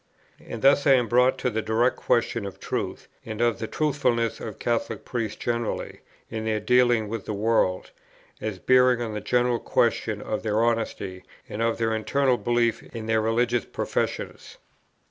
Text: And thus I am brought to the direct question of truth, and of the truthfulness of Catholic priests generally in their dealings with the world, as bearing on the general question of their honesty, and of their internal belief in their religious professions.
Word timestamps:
And 0.43 0.63
thus 0.63 0.87
I 0.87 0.93
am 0.93 1.07
brought 1.07 1.37
to 1.37 1.51
the 1.51 1.61
direct 1.61 1.95
question 1.95 2.43
of 2.47 2.59
truth, 2.59 3.07
and 3.23 3.39
of 3.39 3.59
the 3.59 3.67
truthfulness 3.67 4.39
of 4.39 4.57
Catholic 4.57 5.05
priests 5.05 5.37
generally 5.37 5.99
in 6.31 6.43
their 6.45 6.59
dealings 6.59 7.07
with 7.07 7.25
the 7.25 7.35
world, 7.35 7.91
as 8.41 8.57
bearing 8.57 8.99
on 8.99 9.13
the 9.13 9.21
general 9.21 9.59
question 9.59 10.19
of 10.19 10.41
their 10.41 10.63
honesty, 10.63 11.23
and 11.47 11.61
of 11.61 11.77
their 11.77 11.93
internal 11.93 12.37
belief 12.39 12.81
in 12.81 13.05
their 13.05 13.21
religious 13.21 13.65
professions. 13.65 14.57